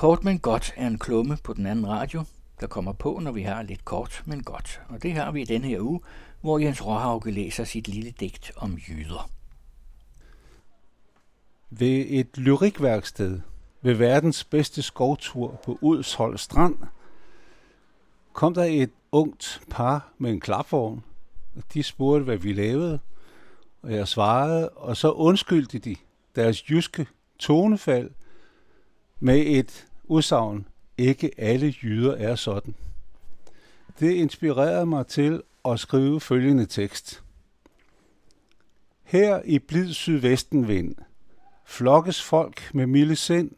[0.00, 2.24] Kort men godt er en klumme på den anden radio,
[2.60, 4.80] der kommer på, når vi har lidt kort men godt.
[4.88, 6.00] Og det har vi i denne her uge,
[6.40, 9.30] hvor Jens Råhauke læser sit lille digt om jyder.
[11.70, 13.40] Ved et lyrikværksted
[13.82, 16.76] ved verdens bedste skovtur på Udshold Strand
[18.32, 21.04] kom der et ungt par med en klapvogn.
[21.74, 22.98] De spurgte, hvad vi lavede,
[23.82, 25.96] og jeg svarede, og så undskyldte de
[26.36, 27.06] deres jyske
[27.38, 28.10] tonefald
[29.20, 30.66] med et udsagn,
[30.98, 32.74] ikke alle jyder er sådan.
[34.00, 37.22] Det inspirerede mig til at skrive følgende tekst.
[39.02, 40.94] Her i blid sydvestenvind
[41.64, 43.50] flokkes folk med milde sind,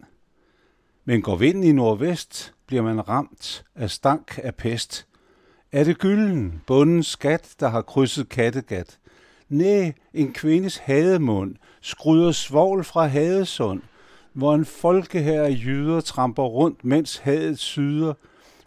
[1.04, 5.06] men går vinden i nordvest, bliver man ramt af stank af pest.
[5.72, 8.98] Er det gylden, bundens skat, der har krydset Kattegat?
[9.48, 13.82] Næ, en kvindes hademund skryder svovl fra Hadesund,
[14.32, 18.14] hvor en folkehær af jyder tramper rundt, mens hadet syder,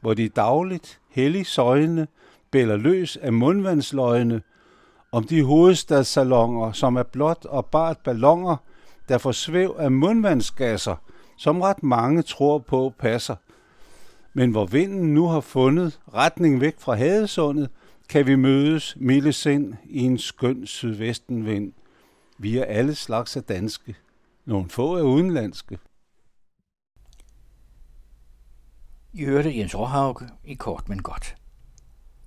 [0.02, 2.08] hvor de dagligt, hellig søjne,
[2.52, 4.42] bæller løs af mundvandsløgne,
[5.12, 8.58] om de hovedstadssalonger, som er blot og bart ballonger,
[9.10, 10.96] der får svæv af mundvandsgasser,
[11.38, 13.36] som ret mange tror på passer.
[14.34, 17.70] Men hvor vinden nu har fundet retning væk fra Hadesundet,
[18.10, 21.74] kan vi mødes milde sind i en skøn sydvestenvind.
[22.38, 23.96] Vi er alle slags af danske.
[24.46, 25.80] Nogle få er udenlandske.
[29.14, 31.36] I hørte Jens Råhauke i Kort men Godt.